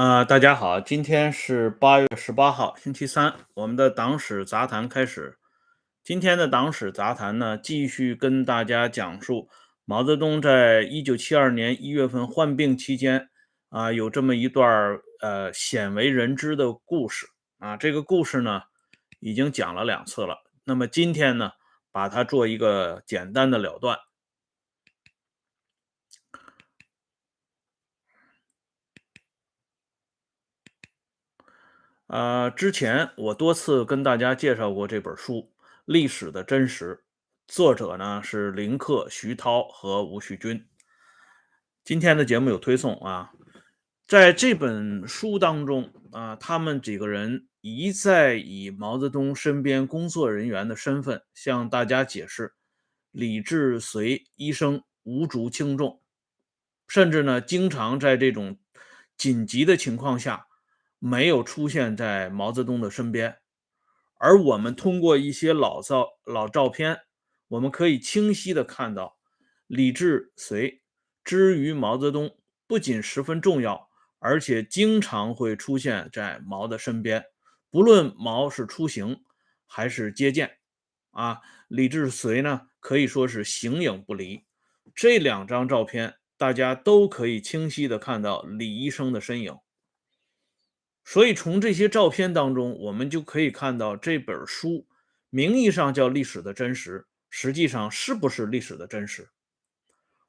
[0.00, 5.36] 呃，大家好，今天是八月十八号，星期三，我们的党史杂谈开始。
[6.02, 9.50] 今天的党史杂谈呢，继续跟大家讲述
[9.84, 13.28] 毛泽东在一九七二年一月份患病期间
[13.68, 17.26] 啊，有这么一段呃鲜为人知的故事
[17.58, 17.76] 啊。
[17.76, 18.62] 这个故事呢，
[19.18, 20.38] 已经讲了两次了。
[20.64, 21.50] 那么今天呢，
[21.92, 23.98] 把它做一个简单的了断。
[32.10, 35.34] 呃，之前我多次跟大家介绍过这本书
[35.84, 36.96] 《历史的真实》，
[37.46, 40.66] 作者呢是林克、徐涛和吴旭军。
[41.84, 43.30] 今天的节目有推送啊，
[44.08, 52.52] 在这本书当中啊，他们几个人一再以毛泽东身边工作人员的身份向大家解释
[53.12, 56.00] 李志随医生无足轻重，
[56.88, 58.58] 甚至呢，经常在这种
[59.16, 60.48] 紧急的情况下。
[61.02, 63.38] 没有出现在毛泽东的身边，
[64.18, 67.00] 而我们通过一些老照老照片，
[67.48, 69.16] 我们可以清晰的看到，
[69.66, 70.82] 李志随
[71.24, 77.24] 之于毛泽东不仅十分重要，而且经常会出现在毛的身边，
[77.70, 79.22] 不论毛是出行
[79.66, 80.58] 还是接见，
[81.12, 84.44] 啊，李志随呢可以说是形影不离。
[84.94, 89.56] 这两张照片，大家都可以清晰的看到李医生的身影。
[91.04, 94.86] 所以从这些照片当中，我们就可以看到这本书
[95.28, 99.28] 名义上叫《历史的真实》，实际上是不是历史的真实？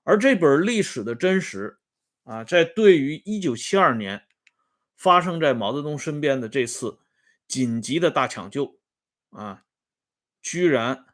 [0.03, 1.77] 而这本《历史的真实》
[2.31, 4.23] 啊，在对于1972年
[4.95, 6.97] 发生在毛泽东身边的这次
[7.47, 8.79] 紧急的大抢救
[9.29, 9.65] 啊，
[10.41, 11.05] 居然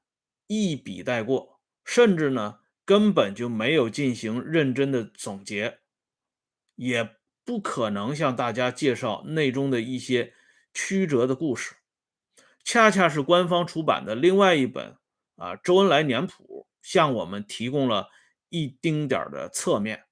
[0.48, 5.80] 一笔带过，甚至呢根本就没有进行认真的总结，
[6.76, 7.18] 也。
[7.48, 10.34] 不可能向大家介绍内中的一些
[10.74, 11.76] 曲折的故事，
[12.62, 14.98] 恰恰是官方出版的另外一本
[15.38, 18.10] 啊《周恩来年谱》向我们提供了
[18.50, 20.04] 一丁点的侧面。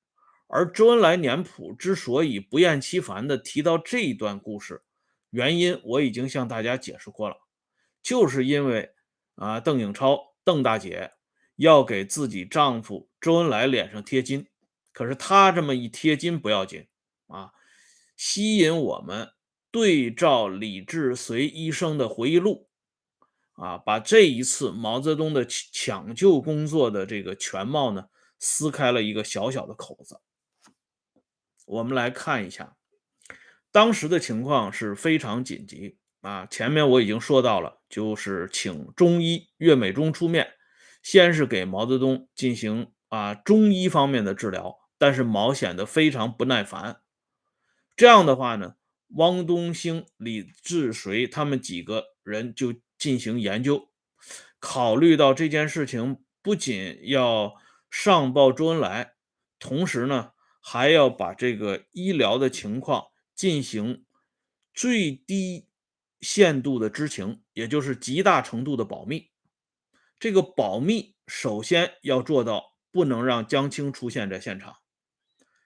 [0.48, 4.84] 而《周恩来年谱》之所以不厌其烦地提到这一段故事，
[5.32, 7.36] 原因我已经向大家解释过了，
[8.02, 8.94] 就是因为
[9.36, 11.12] 啊邓颖超邓大姐
[11.58, 14.48] 要给自己丈夫周恩来脸上贴金，
[14.94, 16.88] 可是她这么一贴金不要紧。
[17.28, 17.52] 啊，
[18.16, 19.30] 吸引我们
[19.72, 22.70] 对照李志随医生的回忆录，
[23.54, 28.10] 啊，把这一次毛泽东的抢救工作的这个全貌呢，
[28.40, 30.22] 撕开了一个小小的口子。
[31.66, 32.78] 我们来看一下，
[33.72, 36.46] 当时的情况是非常紧急啊。
[36.46, 40.54] 前面我已经说到了，就是请中医岳美忠出面，
[41.02, 47.02] 先是给毛泽东进行啊中医方面的治疗，但是毛显得非常不耐烦。
[47.96, 48.76] 这样的话呢，
[49.16, 53.90] 汪东兴、李志随他们几个人就进行研究，
[54.60, 57.56] 考虑到这件事情不仅要
[57.90, 59.14] 上报周恩来，
[59.60, 64.06] 同时呢还要把这个医疗的情况进行
[64.74, 65.70] 最低
[66.20, 69.30] 限度的知情，也就是极大程度的保密。
[70.20, 74.76] 这个保密首先要做到不能让江青出现在现场，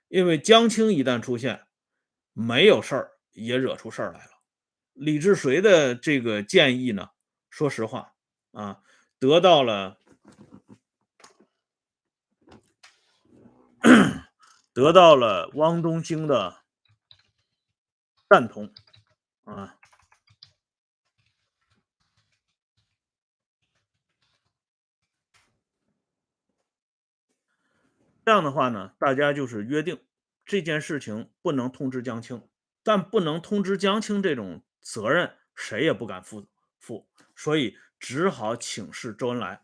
[0.08, 1.62] 因为江青一旦出现，
[2.40, 4.32] 没有事儿也惹出事儿来了。
[4.94, 7.10] 李志随的这个建议呢，
[7.50, 8.14] 说实话
[8.54, 8.82] 啊，
[9.20, 10.00] 得到了
[14.72, 16.64] 得到了汪东兴的
[18.30, 18.74] 赞同
[19.44, 19.76] 啊。
[28.24, 30.00] 这样的话呢，大家就是约定。
[30.50, 32.50] 这件事情不能通知江青，
[32.82, 36.48] 但不能通知江青这种责任，谁也不敢负
[36.80, 39.62] 负，所以只好请示周恩来。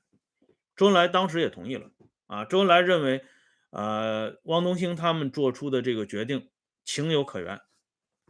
[0.75, 1.90] 周恩来当时也同意了
[2.27, 2.45] 啊。
[2.45, 3.25] 周恩来认为，
[3.71, 6.51] 呃，汪东兴他们做出的这个决定
[6.83, 7.59] 情有可原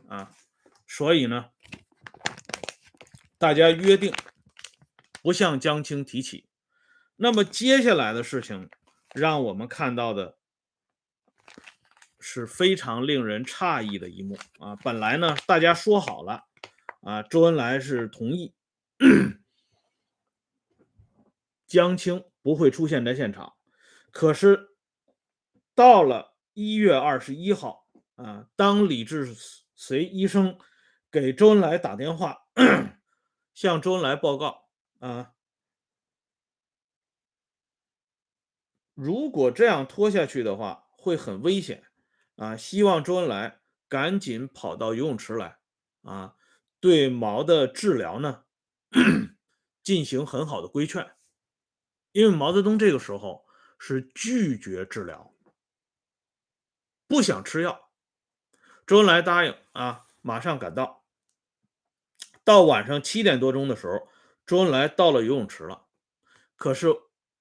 [0.07, 0.31] 啊，
[0.87, 1.49] 所以呢，
[3.37, 4.13] 大家约定
[5.21, 6.47] 不向江青提起。
[7.17, 8.69] 那么接下来的事情，
[9.13, 10.37] 让我们看到的。
[12.27, 14.75] 是非常令人诧异的一幕啊！
[14.77, 16.43] 本来呢，大家说好了
[17.01, 18.55] 啊，周恩来是同意
[21.67, 23.53] 江青不会出现在现场。
[24.11, 24.71] 可是
[25.75, 27.85] 到了一月二十一号
[28.15, 29.31] 啊，当李志
[29.75, 30.57] 随医生
[31.11, 32.39] 给周恩来打电话，
[33.53, 34.67] 向周恩来报告
[34.97, 35.31] 啊，
[38.95, 41.83] 如果这样拖下去的话，会很危险。
[42.35, 45.59] 啊，希望周恩来赶紧跑到游泳池来，
[46.03, 46.35] 啊，
[46.79, 48.43] 对毛的治疗呢
[49.83, 51.15] 进行很好的规劝。
[52.11, 53.45] 因为毛泽东这个时候
[53.77, 55.33] 是拒绝治疗，
[57.07, 57.89] 不想吃药。
[58.87, 61.03] 周恩来答应啊，马上赶到。
[62.43, 64.07] 到晚上七点多钟的时候，
[64.45, 65.87] 周恩来到了游泳池了。
[66.55, 66.87] 可是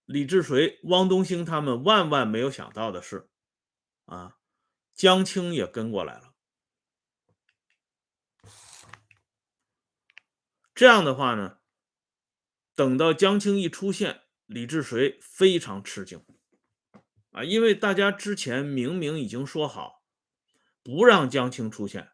[0.06, 3.28] 李志水、汪东兴他们万万没有想到的是，
[4.06, 4.38] 啊，
[4.94, 6.34] 江青也跟过来了。
[10.74, 11.58] 这样的话呢，
[12.74, 16.24] 等到江青一出现，李志水非常吃惊
[17.30, 20.02] 啊，因为大家之前明明已经说好，
[20.82, 22.12] 不让江青出现，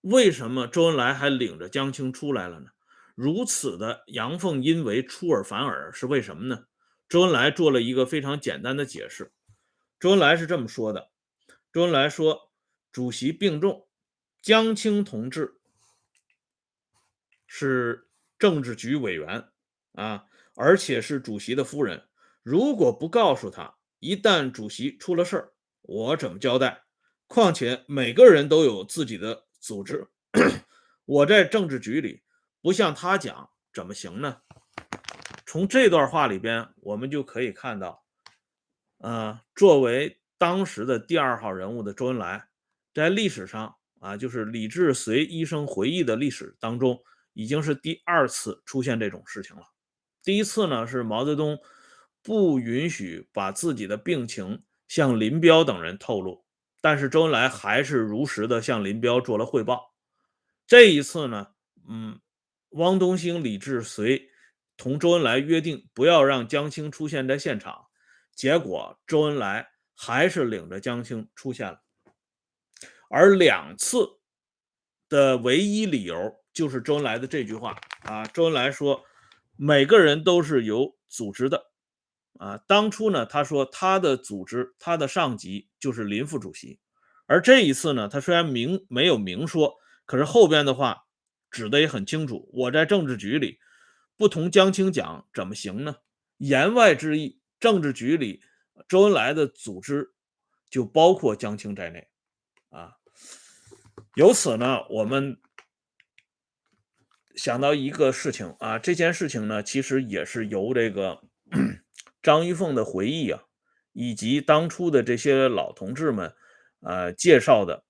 [0.00, 2.70] 为什么周恩来还领着江青出来了呢？
[3.14, 6.66] 如此的阳奉阴违、出尔反尔是为什么呢？
[7.08, 9.32] 周恩来做了一个非常简单的解释，
[10.00, 11.11] 周恩来是这么说的：
[11.72, 12.52] 周恩来说，
[12.92, 13.88] 主席病重，
[14.42, 15.58] 江青同志。
[17.46, 19.48] 是政治局委员
[19.92, 22.06] 啊，而且是主席的夫人。
[22.42, 26.84] 如果不告诉他，一旦主席出了事儿，我怎么交代？
[27.26, 30.06] 况且每个人都有自己的组织，
[31.06, 32.22] 我在政治局里
[32.60, 34.42] 不向他讲，怎么行呢？
[35.46, 38.04] 从这段话里边，我们就可以看到，
[38.98, 42.48] 呃，作为当时的第二号人物的周恩来，
[42.92, 47.00] 在历史上啊，就是李志随医生回忆的历史当中。
[47.34, 49.62] 已经是第二次出现这种事情了。
[50.22, 51.58] 第一次呢是毛泽东
[52.22, 56.44] 不允许把自己的病情向林彪等人透露，
[56.80, 59.94] 但是周恩来还是如实的向林彪做了汇报。
[60.66, 61.46] 这一次呢，
[61.88, 62.20] 嗯，
[62.72, 64.28] 汪东兴、李志随
[64.76, 67.86] 同周恩来约定不要让江青出现在现场，
[68.34, 71.80] 结果周恩来还是领着江青出现了，
[73.08, 74.06] 而两次
[75.08, 76.40] 的唯一理由。
[76.54, 79.06] 就是周恩来的这句话啊，周恩来说，
[79.56, 81.72] 每个人都是有组织的
[82.38, 82.58] 啊。
[82.68, 86.78] 当初呢，他说他的组织，他的上级就是林副主席，
[87.24, 89.74] 而这一次呢，他虽然明没有明说，
[90.04, 91.06] 可是后边的话
[91.50, 92.50] 指的也很清楚。
[92.52, 93.58] 我在政治局里
[94.18, 95.96] 不同江青讲怎么行呢？
[96.36, 98.42] 言外之意，政治局里
[98.88, 100.12] 周恩来的组织
[100.70, 102.08] 就包括江青在内
[102.70, 102.96] 啊。
[104.14, 105.38] 由此呢，我们。
[107.34, 111.18] 想到一个事情啊，这件事情呢，其实也是由这个
[112.22, 113.42] 张玉凤的回忆啊，
[113.92, 116.34] 以及当初的这些老同志们
[116.80, 117.86] 呃介绍的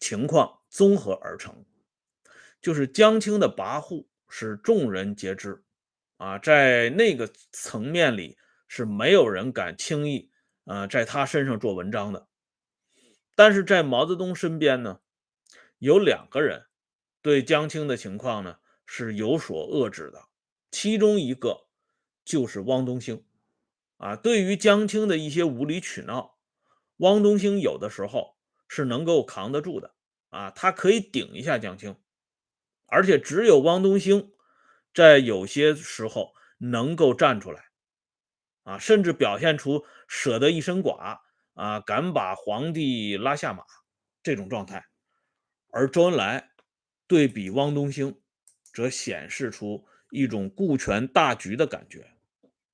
[0.00, 1.64] 情况综合而成。
[2.60, 5.62] 就是江青的跋扈是众人皆知
[6.16, 8.36] 啊，在那个层面里
[8.74, 10.30] 是没有人敢轻易
[10.64, 12.26] 啊在他身上做文章的。
[13.34, 15.00] 但是在毛泽东身边呢，
[15.76, 16.68] 有两个人。
[17.20, 20.24] 对江青的情况呢是有所遏制的，
[20.70, 21.66] 其中一个
[22.24, 23.26] 就是汪东兴
[23.98, 24.16] 啊。
[24.16, 26.38] 对于江青的一些无理取闹，
[26.96, 29.94] 汪东兴有的时候是能够扛得住的
[30.30, 31.94] 啊，他可以顶一下江青，
[32.86, 34.32] 而且只有汪东兴
[34.94, 37.66] 在有些时候能够站出来
[38.62, 41.20] 啊，甚至表现出舍得一身剐
[41.54, 43.64] 啊，敢把皇帝拉下马
[44.22, 44.84] 这种状态，
[45.70, 46.48] 而周恩来。
[47.08, 48.22] 对比汪东兴，
[48.72, 52.10] 则显示出一种顾全大局的感觉。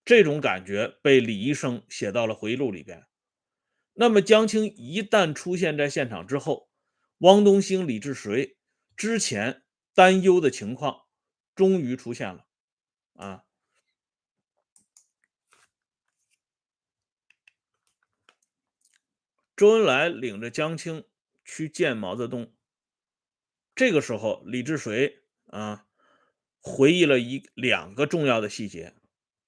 [0.04, 3.04] 这种感觉被李医生写到了回忆录里边。
[3.94, 6.68] 那么江青一旦出现在现场之后，
[7.18, 8.56] 汪东兴、李志随
[8.96, 11.06] 之前担忧的情况
[11.56, 12.46] 终于出现了。
[13.14, 13.42] 啊，
[19.58, 21.04] 周恩来领着江青
[21.44, 22.52] 去见毛泽东。
[23.74, 25.84] 这个时候，李志水啊
[26.60, 28.94] 回忆了一两个重要的细节。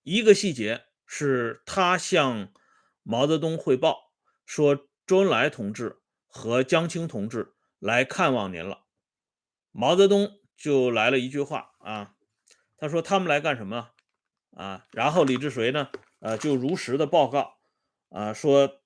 [0.02, 2.52] 一个细节是他向
[3.04, 4.10] 毛泽东汇报
[4.44, 8.86] 说，周恩来同志和江青同志来看望您了。
[9.70, 12.16] 毛泽东就来了一句话啊，
[12.76, 13.92] 他说他们来干什么
[14.56, 14.88] 啊？
[14.90, 15.88] 然后李志水呢，
[16.18, 17.60] 呃，就如实的报告
[18.08, 18.79] 啊，说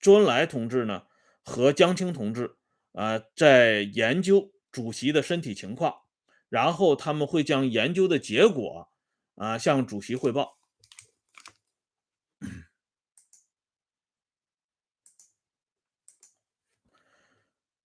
[0.00, 1.06] 周恩来同志呢
[1.42, 2.56] 和江青同志
[2.92, 4.52] 啊在研究。
[4.72, 6.02] 主席的身体情况，
[6.50, 8.90] 然后他们会将研究的结果
[9.36, 10.58] 啊向主席汇报。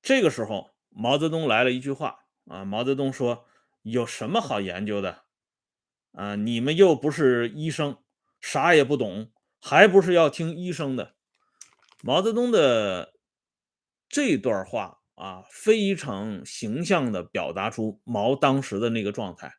[0.02, 3.46] 这个时候，毛泽东来了一句话啊，毛泽东说
[3.84, 5.24] ：“有什么好研究的？
[6.12, 8.04] 啊，你们又不是医生，
[8.42, 11.16] 啥也不懂，还不是要听医生的。”
[12.04, 13.14] 毛泽东的
[14.10, 19.54] 这段话啊，非常形象地表达出毛当时的那个状态。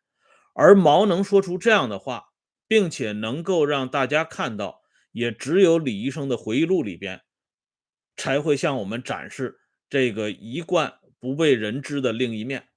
[0.55, 2.25] 而毛能说出这样的话，
[2.67, 4.83] 并且能够让大家看到，
[5.13, 7.23] 也只有李医生的回忆录里边
[8.17, 12.69] 才会向我们展示这个一贯不为人知的另一面。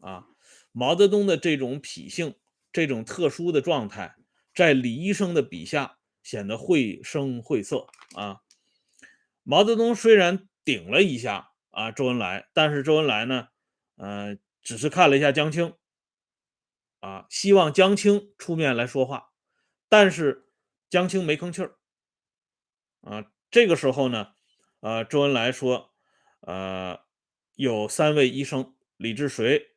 [0.00, 0.26] 啊，
[0.72, 2.34] 毛泽东的这种脾性，
[2.72, 4.16] 这种特殊的状态，
[4.54, 7.86] 在李医生的笔下显得绘声绘色。
[8.14, 8.40] 啊，
[9.48, 13.46] 毛泽东虽然顶了一下啊周恩来，但是周恩来呢，
[13.94, 15.72] 呃，只是看了一下江青。
[16.98, 19.30] 啊，希望江青出面来说话，
[19.88, 20.48] 但是
[20.90, 21.76] 江青没吭气儿。
[23.02, 24.32] 啊，这个时候呢，
[24.80, 25.94] 呃，周恩来说，
[26.40, 26.98] 呃，
[27.54, 29.76] 有三位医生李志水、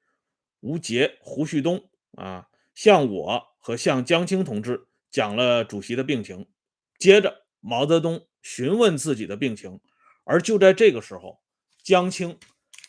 [0.61, 6.49] 吴杰、胡旭东啊，向我和向江青同志讲了主席的病情。
[6.97, 9.79] 接着，毛泽东询问自己的病情，
[10.23, 11.41] 而就在这个时候，
[11.83, 12.37] 江青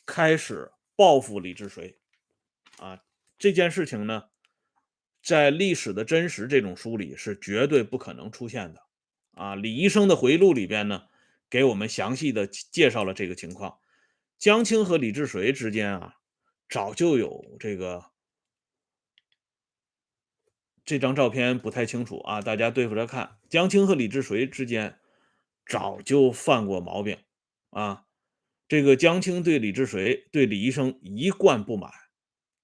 [0.05, 1.99] 开始报复李志水。
[2.79, 3.01] 啊。
[3.39, 4.25] 这件事情呢，
[5.23, 8.83] 在《历史的真实》这种书里是绝对不可能出现的
[9.33, 9.55] 啊！
[9.55, 11.05] 李医生的回忆录里边呢，
[11.49, 13.79] 给我们详细的介绍了这个情况。
[14.37, 16.17] 江青和李志水之间啊，
[16.69, 18.10] 早就有这个
[20.91, 23.37] 这张照片不太清楚啊，大家对付着看。
[23.49, 24.99] 江青和李志水之间
[25.65, 27.17] 早就犯过毛病
[27.71, 28.07] 啊！
[28.67, 31.93] 这个江青对李志水、对李医生一贯不满。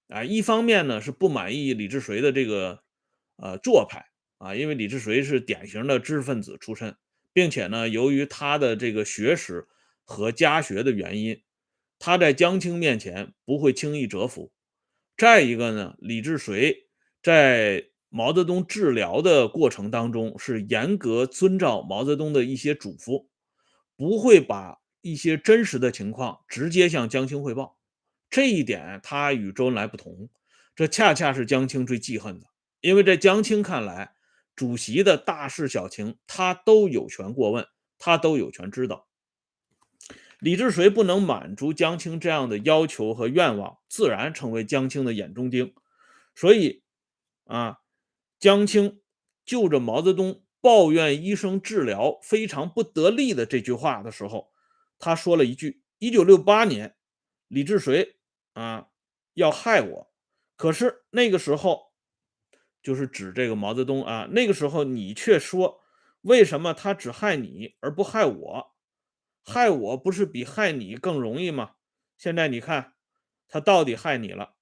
[0.08, 2.82] 啊，一方面呢是不满意李志水的这个
[3.36, 4.06] 呃做派
[4.38, 6.96] 啊，因为李志水是典型的知识分子出身，
[7.32, 9.68] 并且呢，由于他的这个学识
[10.02, 11.40] 和家学的原因，
[12.00, 14.50] 他在江青面前不会轻易折服。
[15.16, 16.88] 再一个呢，李志水
[17.22, 17.84] 在
[18.16, 23.26] 毛泽东治疗的过程当中是严格遵照毛泽东的一些嘱咐，
[23.94, 27.76] 不会把一些真实的情况直接向江青汇报。
[28.30, 30.30] 这一点他与周恩来不同，
[30.74, 32.46] 这恰恰是江青最记恨的。
[32.80, 34.14] 因为在江青看来，
[34.54, 37.66] 主席的大事小情他都有权过问，
[37.98, 39.06] 他都有权知道。
[40.40, 45.74] 李志水不能满足江青这样的要求和愿望，自然成为江青的眼中钉。
[46.34, 46.82] 所以，
[47.44, 47.80] 啊，
[48.38, 49.00] 江青
[49.44, 54.52] 就着毛泽东抱怨医生治疗非常不得力的这句话的时候，
[54.98, 56.96] 他说了一句：“一九六八年，
[57.48, 58.14] 李志水。”
[58.54, 58.88] 啊，
[59.34, 60.12] 要害我，
[60.56, 61.92] 可是那个时候，
[62.82, 64.26] 就是指这个毛泽东啊。
[64.30, 65.82] 那个时候你却说，
[66.22, 68.76] 为什么他只害你而不害我？
[69.44, 71.74] 害我不是比害你更容易吗？
[72.16, 72.94] 现在你看，
[73.46, 74.54] 他到底害你了，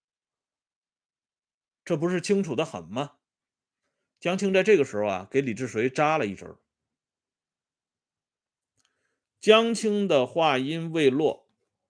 [1.85, 3.13] 这不是清楚的很吗？
[4.25, 6.57] 江青在这个时候啊，给李志水扎了一针。
[9.39, 11.47] 江青的话音未落，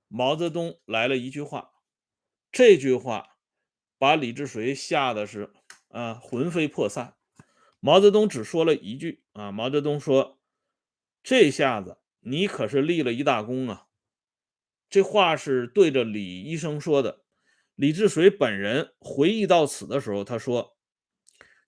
[0.08, 1.74] 毛泽东来了一句话。
[2.50, 3.36] 这句话
[3.98, 5.52] 把李志水吓得是
[5.90, 7.14] 啊魂飞魄散。
[7.78, 10.40] 毛泽东只说了一句啊，毛泽东说
[11.22, 13.86] ：“这下子你可是立了一大功啊。”
[14.90, 17.22] 这话是对着李医生说的。
[17.76, 20.73] 李志水本人回忆到此的时候，他说：“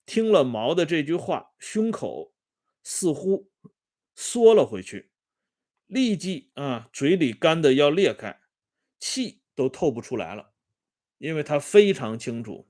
[0.07, 2.33] 听了毛的这句话，胸口
[2.81, 3.51] 似乎
[4.15, 5.11] 缩了回去，
[5.85, 8.39] 立即啊嘴里干的要裂开，
[8.99, 10.53] 气都透不出来了。”
[11.19, 12.67] 因为他非常清楚，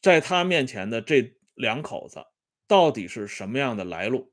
[0.00, 2.24] 在他面前的这两口子
[2.66, 4.32] 到底是什么样的来路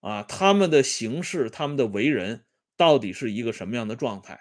[0.00, 0.22] 啊？
[0.22, 2.44] 他们的行事，他们的为人，
[2.76, 4.38] 到底是一个什么样的状态？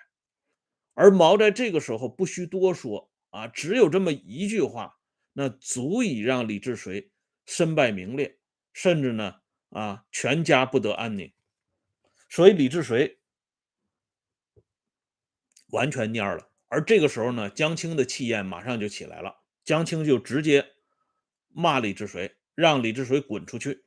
[0.94, 5.00] 而毛在这个时候不需多说啊，只有这么一句话，
[5.34, 7.12] 那足以让李志水
[7.46, 8.38] 身败名裂，
[8.74, 11.34] 甚至呢啊全家不得安宁。
[12.30, 13.20] 所以李志水
[15.70, 16.50] 完全蔫了。
[16.68, 19.44] 而这个时候呢，江青的气焰马上就起来了。
[19.64, 20.74] 江青就直接
[21.50, 23.84] 骂李志水，让李志水滚出去，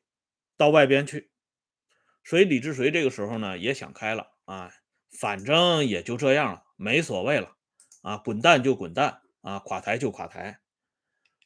[0.56, 1.30] 到外边去。
[2.22, 4.70] 所以李志水这个时候呢，也想开了啊，
[5.18, 7.56] 反正也就这样了，没所谓了
[8.02, 10.60] 啊，滚蛋就滚蛋啊，垮台就垮台。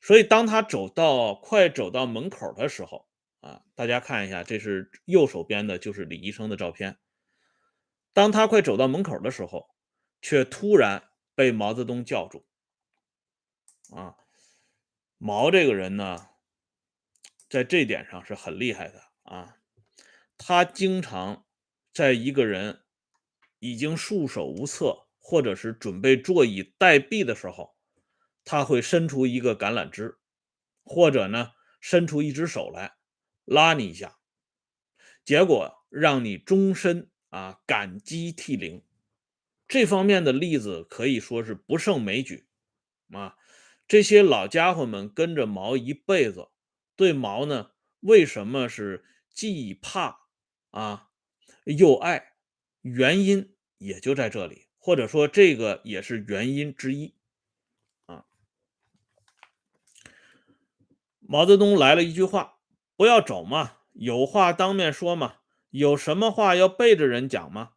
[0.00, 3.09] 所以当他走到快走到门口的时候
[3.40, 6.99] 啊，大家看一下，这是右手边的，就是李医生的照片。
[8.12, 9.71] 当他快走到门口的时候，
[10.21, 11.05] 却突然。
[11.38, 12.45] 被毛泽东叫住，
[13.95, 14.17] 啊，
[15.19, 16.31] 毛这个人呢，
[17.49, 19.57] 在这点上是很厉害的啊。
[20.37, 21.47] 他经常
[21.93, 22.83] 在一个人
[23.61, 27.78] 已经束手无策，或者是准备坐以待毙的时候，
[28.50, 30.17] 他会伸出一个橄榄枝，
[30.83, 31.52] 或者呢，
[31.83, 32.97] 伸出一只手来
[33.45, 34.17] 拉你一下，
[35.23, 38.83] 结果让你终身啊感激涕零
[39.69, 42.49] 这方面的例子可以说是不胜枚举
[43.12, 43.37] 啊。
[43.87, 46.49] 这些老家伙们跟着毛一辈子，
[46.97, 50.21] 对毛呢，为什么是既怕
[50.71, 51.11] 啊
[51.64, 52.33] 又爱？
[52.81, 57.14] 原因也就在这里，或者说这个也是原因之一
[61.31, 62.59] 毛泽东来了一句话
[62.97, 67.73] ：“不要走嘛，有话当面说嘛，有什么话要背着人讲吗？”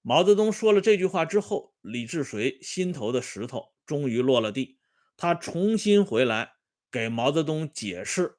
[0.00, 4.78] 毛泽东说了这句话之后，李志绥心头的石头终于落了地。
[5.16, 6.52] 他重新回来
[6.88, 8.38] 给毛泽东解释，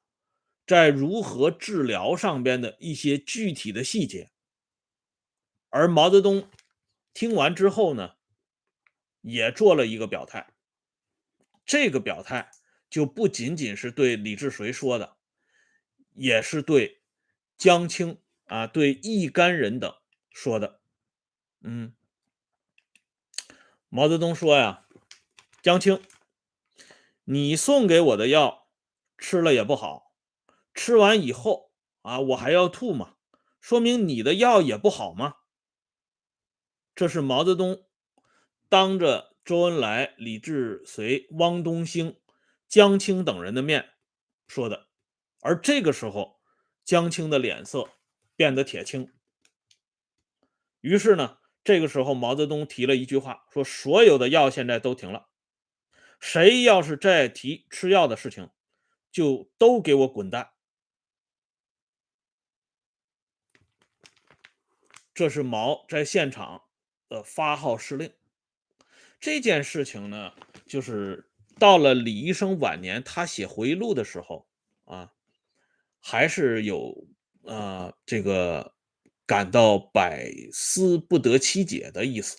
[0.66, 4.30] 在如何治疗上边的一些具体的细节。
[5.68, 6.48] 而毛泽东
[7.12, 8.14] 听完之后呢，
[9.20, 10.54] 也做了一个表态。
[11.66, 12.50] 这个表态
[12.90, 15.16] 就不仅仅是对李志绥说的，
[16.14, 17.00] 也是对
[17.56, 19.94] 江青啊、对一干人等
[20.30, 20.80] 说的。
[21.60, 21.94] 嗯，
[23.88, 24.88] 毛泽东说呀
[25.62, 26.02] ：“江青，
[27.24, 28.68] 你送给我的药
[29.16, 30.16] 吃了也不好，
[30.74, 33.16] 吃完以后啊，我还要吐嘛，
[33.60, 35.36] 说明你的药也不好吗？”
[36.96, 37.86] 这是毛泽东
[38.68, 42.19] 当着周恩来、李志绥、汪东兴、
[42.70, 43.90] 江青等人的面
[44.46, 44.88] 说的，
[45.40, 46.40] 而这个时候，
[46.84, 47.90] 江青的脸色
[48.34, 49.12] 变得铁青，
[50.80, 51.36] 于是呢。
[51.62, 55.28] 这个时候，毛泽东提了一句话，说：“所有的药现在都停了，
[56.18, 58.48] 谁要是再提吃药的事情，
[59.12, 60.52] 就都给我滚蛋。”
[65.12, 66.64] 这是毛在现场
[67.10, 68.14] 的发号施令。
[69.20, 70.32] 这件事情呢，
[70.66, 71.29] 就是
[71.60, 74.48] 到了李医生晚年，他写回忆录的时候
[74.86, 75.12] 啊，
[76.00, 77.06] 还是有
[77.44, 78.74] 啊这个。
[79.26, 82.36] 感到百思不得其解的意思，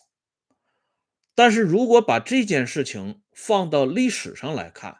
[1.33, 4.99] 但是如果把这件事情放到历史上来看，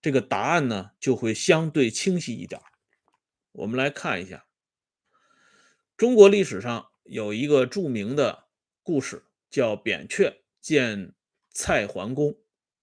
[0.00, 2.60] 这个答案呢就会相对清晰一点。
[3.50, 4.46] 我们来看一下，
[5.96, 8.44] 中国历史上有一个著名的
[8.84, 11.12] 故事，叫扁鹊见
[11.50, 12.36] 蔡桓公，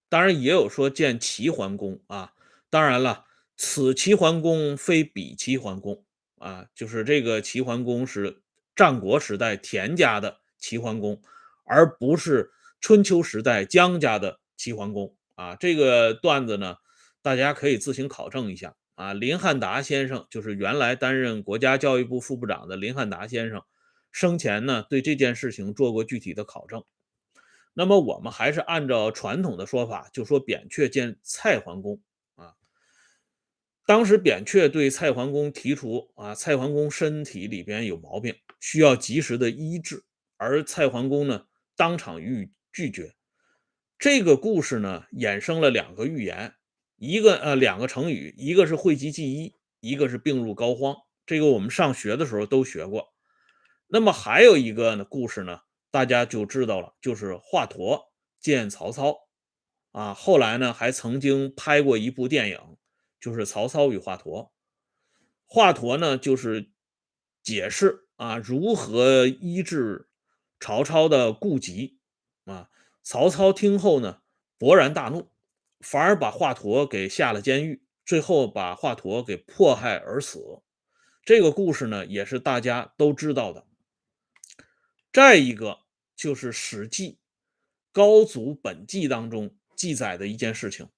[0.08, 2.32] 当然也有说见齐桓公啊。
[2.70, 3.24] 当然了，
[3.56, 6.04] 此齐桓公非彼齐桓公。
[6.36, 8.42] 啊，就是这个齐桓公是
[8.76, 11.20] 战国时代田家的齐桓公，
[11.64, 15.56] 而不是春秋时代姜家的齐桓公啊。
[15.56, 16.76] 这个段子呢，
[17.22, 19.12] 大家可以自行考证一下啊。
[19.12, 23.64] 林汉达先生就是原来担任国家教育部副部长的林汉达先生，
[24.12, 26.84] 生前呢对这件事情做过具体的考证。
[27.78, 32.02] 那么我们还是按照传统的说法，就说扁鹊见蔡桓公
[32.34, 32.56] 啊。
[33.86, 40.02] 当时扁鹊对蔡桓公提出啊，蔡桓公身体里边有毛病，需要及时的医治，
[40.36, 41.44] 而蔡桓公呢
[41.76, 43.14] 当场予以拒绝。
[43.96, 46.54] 这个故事呢衍生了两个寓言，
[46.96, 50.96] 一个呃两个成语，一个是讳疾忌医，一个是病入膏肓。
[51.24, 53.14] 这个我们上学的时候都学过。
[53.86, 58.08] 那么还有一个呢故事呢，大家就知道了，就是华佗
[58.40, 59.28] 见曹操
[59.92, 62.76] 啊，后来呢还曾经拍过一部电影。
[63.20, 64.50] 就是曹操与华佗，
[65.44, 66.70] 华佗呢就是
[67.42, 70.08] 解释啊如何医治
[70.60, 71.98] 曹操的痼疾
[72.44, 72.70] 啊。
[73.02, 74.20] 曹操听后呢
[74.56, 75.32] 勃然大怒，
[75.80, 80.62] 反而把华佗给下了监狱，最后把华佗给迫害而死。
[81.24, 83.66] 这个故事呢也是大家都知道的。
[85.12, 85.78] 再一个
[86.16, 87.12] 就是《史记·
[87.92, 90.88] 高祖本纪》当中记载的一件事情。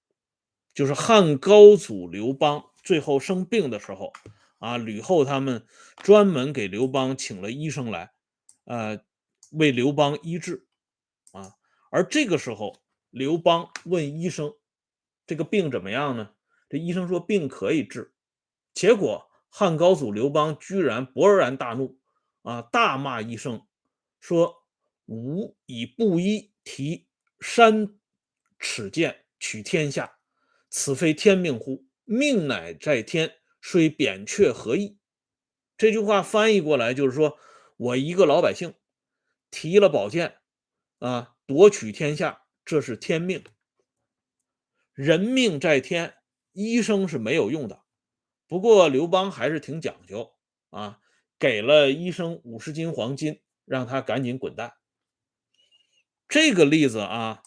[0.73, 4.12] 就是汉高祖刘邦最后生病的时候，
[4.59, 8.12] 啊，吕后他们专门给刘邦请了医生来，
[8.64, 9.01] 呃，
[9.51, 10.68] 为刘邦医治，
[11.33, 11.55] 啊，
[11.90, 14.55] 而这个时候刘邦问医生，
[15.27, 16.31] 这个病怎么样呢？
[16.68, 18.14] 这医生说病可以治，
[18.73, 21.99] 结果汉高祖刘邦居然勃然大怒，
[22.42, 23.66] 啊，大骂医生，
[24.20, 24.64] 说
[25.06, 27.09] 吾以布衣提
[27.40, 27.98] 山
[28.59, 30.18] 尺剑取天下。
[30.68, 31.85] 此非天命乎？
[32.04, 34.98] 命乃在天，虽扁鹊何意？
[35.76, 37.38] 这句话翻译过来就是说，
[37.76, 38.74] 我一个老百姓
[39.50, 40.38] 提了宝剑
[40.98, 43.42] 啊，夺取天下，这是天命。
[44.92, 46.14] 人命在天，
[46.52, 47.83] 医生是没有用的。
[48.46, 50.35] 不过刘邦还是挺讲究
[50.68, 51.00] 啊，
[51.38, 54.72] 给了医生五十斤黄金，让他赶紧滚蛋。
[56.28, 57.40] 这个例子啊，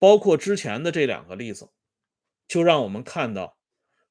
[0.00, 1.70] 包括之前的这两个例子。
[2.46, 3.56] 就让我们看到，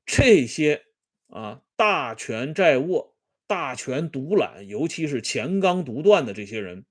[0.05, 0.85] 这些
[1.27, 6.85] 啊大权在握、大权独揽，尤其是钱刚独断的这些人，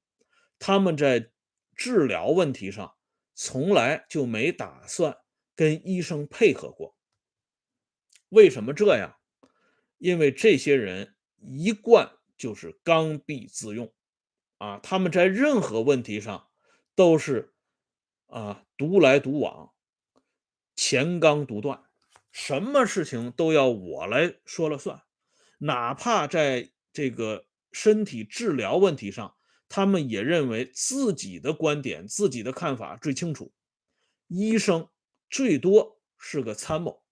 [0.60, 1.30] 他们在
[1.74, 2.94] 治疗问题上
[3.34, 5.16] 从来就没打算
[5.56, 6.96] 跟医生配合过。
[8.28, 9.16] 为什么这样？
[9.98, 13.92] 因为这些人一贯就是刚愎自用，
[14.62, 16.46] 啊，他们在任何问题上
[16.94, 17.52] 都是
[18.26, 19.72] 啊独来独往，
[20.76, 21.82] 前刚独断，
[22.30, 25.02] 什么事情都要我来说了算，
[25.58, 29.34] 哪怕在这个身体治疗问题上。
[29.74, 33.54] 他们也认为自己的观点、自己的看法最清楚，
[34.28, 34.86] 医生
[35.30, 37.02] 最多是个参谋，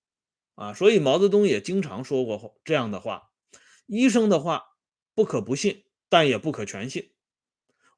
[0.56, 3.30] 啊，所以毛泽东也经常说过这样的话：
[3.86, 4.76] 医生的话
[5.14, 7.10] 不可不信，但也不可全信，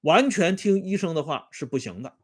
[0.03, 2.17] 完全听医生的话是不行的。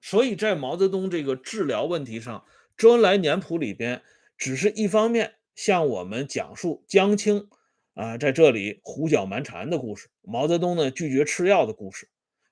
[0.00, 2.40] 所以在毛泽东这个治疗问题上，
[2.76, 4.02] 《周恩来年谱》里边
[4.38, 7.48] 只是一方面向我们讲述江青。
[7.94, 12.08] 啊，在这里胡搅蛮缠的故事，毛泽东呢拒绝吃药的故事，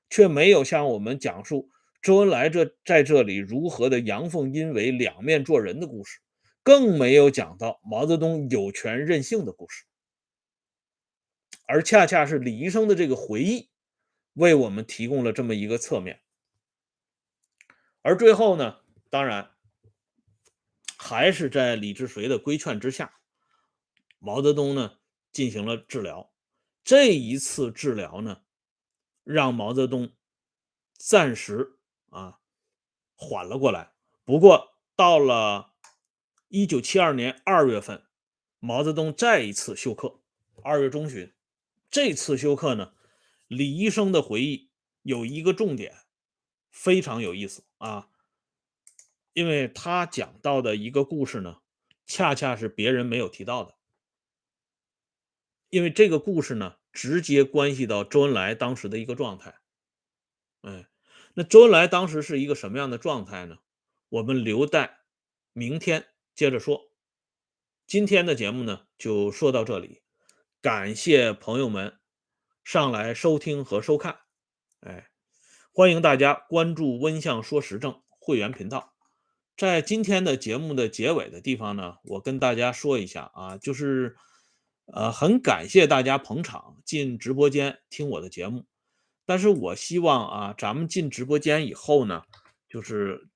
[0.08, 1.68] 却没有向我们讲述
[2.00, 6.20] 周恩来这在这里如何的阳奉阴违、两面做人的故事，
[6.62, 9.84] 更没有讲到毛泽东有权任性的故事。
[11.66, 13.68] 而恰恰是李医生的这个回忆，
[14.34, 16.22] 为我们提供了这么一个侧面。
[18.02, 19.50] 而最后呢，当然
[20.96, 23.14] 还是在李志绥的规劝之下，
[24.18, 24.98] 毛泽东呢。
[25.32, 26.30] 进行了治疗，
[26.84, 28.42] 这一次治疗呢，
[29.24, 30.12] 让毛泽东
[30.92, 31.78] 暂时
[32.10, 32.38] 啊
[33.14, 33.94] 缓了过来。
[34.26, 35.72] 不过到了
[36.48, 38.04] 一九七二年二月份，
[38.58, 40.20] 毛泽东再一次休克。
[40.62, 41.32] 二月中旬，
[41.90, 42.92] 这次休克呢，
[43.52, 44.70] 李医生的回忆
[45.02, 45.94] 有一个重点，
[46.70, 48.08] 非常有意思啊，
[49.34, 51.60] 因为他讲到的一个故事呢，
[52.06, 53.76] 恰恰是别人没有提到的。
[55.68, 59.60] 因为这个故事呢，直接关系到周恩来当时的一个状态。
[60.62, 60.88] 哎，
[61.34, 63.58] 那周恩来当时是一个什么样的状态呢？
[64.08, 65.00] 我们留待
[65.52, 66.90] 明天接着说。
[67.86, 70.02] 今天的节目呢，就说到这里。
[70.62, 71.98] 感谢朋友们
[72.64, 74.18] 上来收听和收看。
[74.80, 75.08] 哎，
[75.72, 78.94] 欢迎大家关注“温相说时政”会员频道。
[79.56, 84.16] 在今天的节目的结尾的地方呢，我跟大家说一下啊，就是。
[84.86, 88.66] 呃，很感谢大家捧场进直播间听我的节目，
[89.24, 92.24] 但是我希望啊，咱们进直播间以后呢，
[92.68, 93.28] 就是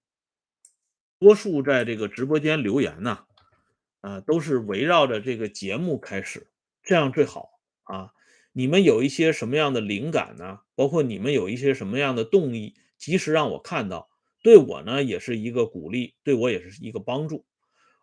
[1.21, 3.25] 多数在这个直播间留言呢，
[4.01, 6.51] 啊，都是围绕着这个节目开始，
[6.83, 7.49] 这样最好
[7.85, 8.13] 啊。
[8.57, 10.61] 你们有一些什么样的灵感呢？
[10.75, 14.09] 包括你们有一些什么样的动力，及时让我看到，
[14.43, 17.45] 对我呢也是一个鼓励，对我也是一个帮助。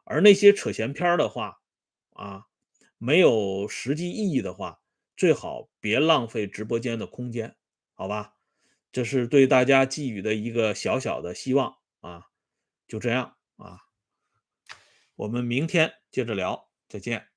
[0.03, 1.57] 而那些扯闲篇的话，
[2.11, 2.43] 啊。
[2.99, 4.79] 没有实际意义的话，
[5.17, 7.57] 最好别浪费直播间的空间，
[7.95, 8.35] 好吧？
[8.93, 12.27] 这是对大家寄予的一个小小的希望啊！
[12.87, 13.79] 就这样啊，
[15.15, 17.32] 我们明天接着聊，再见。